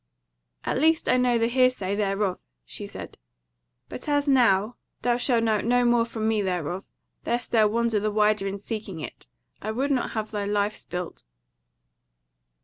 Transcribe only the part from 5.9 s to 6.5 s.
from me